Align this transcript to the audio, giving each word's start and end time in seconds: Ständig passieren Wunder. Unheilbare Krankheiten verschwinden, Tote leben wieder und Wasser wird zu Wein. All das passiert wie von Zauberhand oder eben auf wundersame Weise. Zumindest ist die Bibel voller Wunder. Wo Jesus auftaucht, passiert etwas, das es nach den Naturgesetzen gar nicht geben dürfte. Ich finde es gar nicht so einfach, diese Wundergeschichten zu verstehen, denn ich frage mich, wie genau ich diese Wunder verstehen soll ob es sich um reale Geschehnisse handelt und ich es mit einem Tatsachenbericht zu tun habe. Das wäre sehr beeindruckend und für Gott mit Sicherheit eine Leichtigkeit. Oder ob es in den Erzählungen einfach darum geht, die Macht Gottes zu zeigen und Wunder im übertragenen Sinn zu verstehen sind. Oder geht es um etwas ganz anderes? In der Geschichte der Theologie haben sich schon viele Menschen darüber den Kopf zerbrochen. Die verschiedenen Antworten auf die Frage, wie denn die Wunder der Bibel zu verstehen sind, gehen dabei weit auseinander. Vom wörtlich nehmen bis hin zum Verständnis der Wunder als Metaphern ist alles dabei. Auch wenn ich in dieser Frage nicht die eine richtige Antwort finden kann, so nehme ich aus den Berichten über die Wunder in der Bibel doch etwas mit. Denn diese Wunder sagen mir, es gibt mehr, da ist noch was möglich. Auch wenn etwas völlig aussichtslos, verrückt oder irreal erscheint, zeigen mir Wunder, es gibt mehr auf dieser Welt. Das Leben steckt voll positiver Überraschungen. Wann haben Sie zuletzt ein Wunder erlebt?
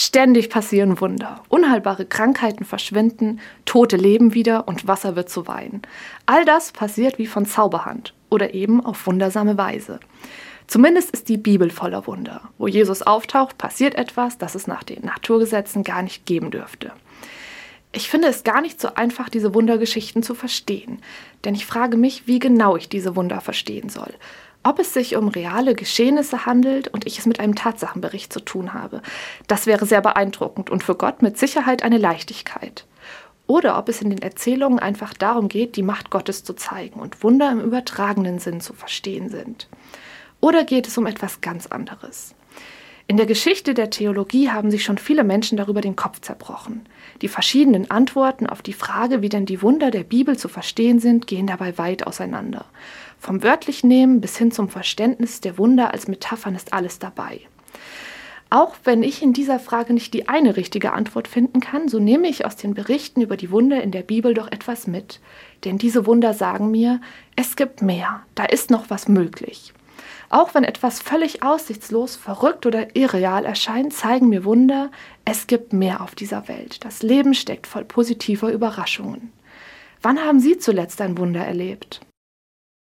Ständig 0.00 0.48
passieren 0.48 1.00
Wunder. 1.00 1.42
Unheilbare 1.48 2.06
Krankheiten 2.06 2.64
verschwinden, 2.64 3.40
Tote 3.64 3.96
leben 3.96 4.32
wieder 4.32 4.68
und 4.68 4.86
Wasser 4.86 5.16
wird 5.16 5.28
zu 5.28 5.48
Wein. 5.48 5.82
All 6.24 6.44
das 6.44 6.70
passiert 6.70 7.18
wie 7.18 7.26
von 7.26 7.46
Zauberhand 7.46 8.14
oder 8.30 8.54
eben 8.54 8.80
auf 8.80 9.08
wundersame 9.08 9.58
Weise. 9.58 9.98
Zumindest 10.68 11.10
ist 11.10 11.28
die 11.28 11.36
Bibel 11.36 11.68
voller 11.70 12.06
Wunder. 12.06 12.42
Wo 12.58 12.68
Jesus 12.68 13.02
auftaucht, 13.02 13.58
passiert 13.58 13.96
etwas, 13.96 14.38
das 14.38 14.54
es 14.54 14.68
nach 14.68 14.84
den 14.84 15.04
Naturgesetzen 15.04 15.82
gar 15.82 16.02
nicht 16.02 16.26
geben 16.26 16.52
dürfte. 16.52 16.92
Ich 17.90 18.08
finde 18.08 18.28
es 18.28 18.44
gar 18.44 18.60
nicht 18.60 18.80
so 18.80 18.94
einfach, 18.94 19.28
diese 19.28 19.52
Wundergeschichten 19.52 20.22
zu 20.22 20.36
verstehen, 20.36 21.02
denn 21.44 21.56
ich 21.56 21.66
frage 21.66 21.96
mich, 21.96 22.28
wie 22.28 22.38
genau 22.38 22.76
ich 22.76 22.88
diese 22.88 23.16
Wunder 23.16 23.40
verstehen 23.40 23.88
soll 23.88 24.14
ob 24.68 24.78
es 24.78 24.92
sich 24.92 25.16
um 25.16 25.28
reale 25.28 25.74
Geschehnisse 25.74 26.44
handelt 26.44 26.88
und 26.88 27.06
ich 27.06 27.18
es 27.18 27.24
mit 27.24 27.40
einem 27.40 27.54
Tatsachenbericht 27.54 28.30
zu 28.30 28.40
tun 28.40 28.74
habe. 28.74 29.00
Das 29.46 29.66
wäre 29.66 29.86
sehr 29.86 30.02
beeindruckend 30.02 30.68
und 30.68 30.84
für 30.84 30.94
Gott 30.94 31.22
mit 31.22 31.38
Sicherheit 31.38 31.82
eine 31.82 31.96
Leichtigkeit. 31.96 32.84
Oder 33.46 33.78
ob 33.78 33.88
es 33.88 34.02
in 34.02 34.10
den 34.10 34.20
Erzählungen 34.20 34.78
einfach 34.78 35.14
darum 35.14 35.48
geht, 35.48 35.76
die 35.76 35.82
Macht 35.82 36.10
Gottes 36.10 36.44
zu 36.44 36.52
zeigen 36.52 37.00
und 37.00 37.22
Wunder 37.22 37.50
im 37.50 37.60
übertragenen 37.60 38.40
Sinn 38.40 38.60
zu 38.60 38.74
verstehen 38.74 39.30
sind. 39.30 39.68
Oder 40.40 40.64
geht 40.64 40.86
es 40.86 40.98
um 40.98 41.06
etwas 41.06 41.40
ganz 41.40 41.66
anderes? 41.66 42.34
In 43.10 43.16
der 43.16 43.24
Geschichte 43.24 43.72
der 43.72 43.88
Theologie 43.88 44.50
haben 44.50 44.70
sich 44.70 44.84
schon 44.84 44.98
viele 44.98 45.24
Menschen 45.24 45.56
darüber 45.56 45.80
den 45.80 45.96
Kopf 45.96 46.20
zerbrochen. 46.20 46.82
Die 47.22 47.28
verschiedenen 47.28 47.90
Antworten 47.90 48.46
auf 48.46 48.60
die 48.60 48.74
Frage, 48.74 49.22
wie 49.22 49.30
denn 49.30 49.46
die 49.46 49.62
Wunder 49.62 49.90
der 49.90 50.04
Bibel 50.04 50.36
zu 50.36 50.46
verstehen 50.46 51.00
sind, 51.00 51.26
gehen 51.26 51.46
dabei 51.46 51.78
weit 51.78 52.06
auseinander. 52.06 52.66
Vom 53.18 53.42
wörtlich 53.42 53.82
nehmen 53.82 54.20
bis 54.20 54.36
hin 54.36 54.52
zum 54.52 54.68
Verständnis 54.68 55.40
der 55.40 55.56
Wunder 55.56 55.94
als 55.94 56.06
Metaphern 56.06 56.54
ist 56.54 56.74
alles 56.74 56.98
dabei. 56.98 57.40
Auch 58.50 58.74
wenn 58.84 59.02
ich 59.02 59.22
in 59.22 59.32
dieser 59.32 59.58
Frage 59.58 59.94
nicht 59.94 60.12
die 60.12 60.28
eine 60.28 60.58
richtige 60.58 60.92
Antwort 60.92 61.28
finden 61.28 61.60
kann, 61.60 61.88
so 61.88 61.98
nehme 61.98 62.28
ich 62.28 62.44
aus 62.44 62.56
den 62.56 62.74
Berichten 62.74 63.22
über 63.22 63.38
die 63.38 63.50
Wunder 63.50 63.82
in 63.82 63.90
der 63.90 64.02
Bibel 64.02 64.34
doch 64.34 64.52
etwas 64.52 64.86
mit. 64.86 65.20
Denn 65.64 65.78
diese 65.78 66.04
Wunder 66.04 66.34
sagen 66.34 66.70
mir, 66.70 67.00
es 67.36 67.56
gibt 67.56 67.80
mehr, 67.80 68.20
da 68.34 68.44
ist 68.44 68.70
noch 68.70 68.90
was 68.90 69.08
möglich. 69.08 69.72
Auch 70.30 70.54
wenn 70.54 70.64
etwas 70.64 71.00
völlig 71.00 71.42
aussichtslos, 71.42 72.16
verrückt 72.16 72.66
oder 72.66 72.96
irreal 72.96 73.44
erscheint, 73.44 73.92
zeigen 73.92 74.28
mir 74.28 74.44
Wunder, 74.44 74.90
es 75.24 75.46
gibt 75.46 75.72
mehr 75.72 76.00
auf 76.00 76.14
dieser 76.14 76.48
Welt. 76.48 76.84
Das 76.84 77.02
Leben 77.02 77.34
steckt 77.34 77.66
voll 77.66 77.84
positiver 77.84 78.50
Überraschungen. 78.52 79.32
Wann 80.02 80.20
haben 80.20 80.40
Sie 80.40 80.58
zuletzt 80.58 81.00
ein 81.00 81.18
Wunder 81.18 81.44
erlebt? 81.44 82.00